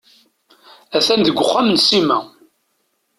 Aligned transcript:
A-t-an 0.97 1.21
deg 1.23 1.37
uxxam 1.39 1.67
n 1.73 1.77
Sima. 1.87 2.17